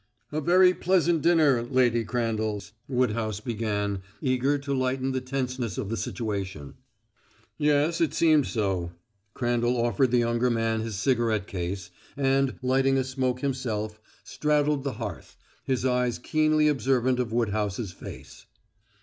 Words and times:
"A 0.31 0.41
very 0.41 0.73
pleasant 0.73 1.21
dinner 1.21 1.61
Lady 1.61 2.03
Crandall's," 2.03 2.71
Woodhouse 2.87 3.39
began, 3.39 4.01
eager 4.19 4.57
to 4.57 4.73
lighten 4.73 5.11
the 5.11 5.21
tenseness 5.21 5.77
of 5.77 5.89
the 5.89 5.95
situation. 5.95 6.73
"Yes, 7.59 8.01
it 8.01 8.15
seemed 8.15 8.47
so." 8.47 8.93
Crandall 9.35 9.77
offered 9.77 10.09
the 10.09 10.17
younger 10.17 10.49
man 10.49 10.81
his 10.81 10.95
cigarette 10.95 11.45
case, 11.45 11.91
and, 12.17 12.55
lighting 12.63 12.97
a 12.97 13.03
smoke 13.03 13.41
himself, 13.41 14.01
straddled 14.23 14.83
the 14.83 14.93
hearth, 14.93 15.37
his 15.65 15.85
eyes 15.85 16.17
keenly 16.17 16.67
observant 16.67 17.19
of 17.19 17.31
Woodhouse's 17.31 17.91
face. 17.91 18.47